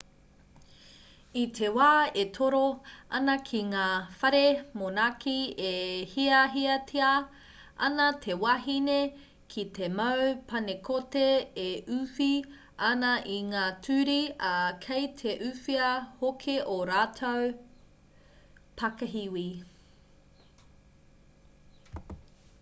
i 1.39 1.41
te 1.57 1.67
wā 1.73 1.87
e 2.19 2.21
toro 2.37 2.61
ana 3.17 3.33
ki 3.49 3.59
ngā 3.73 3.83
whare 4.21 4.39
monaki 4.81 5.33
e 5.65 5.73
hiahiatia 6.13 7.09
ana 7.89 8.07
te 8.23 8.37
wahine 8.45 8.95
ki 9.55 9.65
te 9.77 9.89
mau 9.99 10.23
panekoti 10.53 11.25
e 11.65 11.69
uwhi 11.99 12.31
ana 12.89 13.13
i 13.37 13.39
ngā 13.53 13.67
turi 13.89 14.19
ā 14.53 14.57
kei 14.89 15.07
te 15.23 15.37
uwhia 15.51 15.93
hoki 16.23 16.59
ō 16.79 16.79
rātou 16.95 17.45
pakihiwi 18.83 19.49